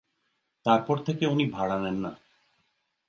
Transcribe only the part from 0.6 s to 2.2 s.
তারপর থেকে উনি ভাড়া নেন না।